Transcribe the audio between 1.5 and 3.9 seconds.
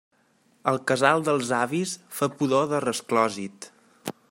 avis fa pudor de resclosit.